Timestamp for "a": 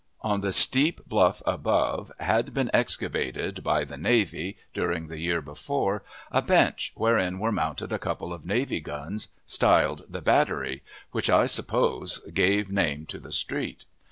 6.31-6.41, 7.93-7.99